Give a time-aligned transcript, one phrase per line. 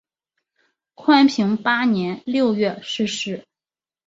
[0.95, 3.45] 宽平八年六月逝世。